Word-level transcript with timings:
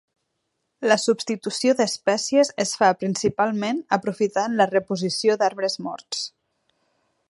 La 0.91 0.95
substitució 1.01 1.75
d'espècies 1.81 2.51
es 2.65 2.73
fa 2.81 2.91
principalment 3.03 3.85
aprofitant 4.01 4.61
la 4.63 4.71
reposició 4.75 5.41
d'arbres 5.45 5.81
morts. 5.89 6.29